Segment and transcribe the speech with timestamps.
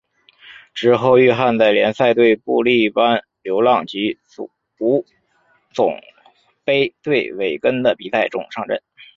[0.73, 4.55] 之后域汉在联赛对布力般流浪及足
[5.71, 5.93] 总
[6.63, 8.81] 杯对韦根的比赛中上阵。